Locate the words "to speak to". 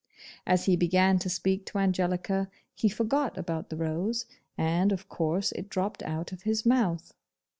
1.19-1.77